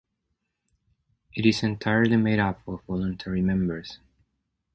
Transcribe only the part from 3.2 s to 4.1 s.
members.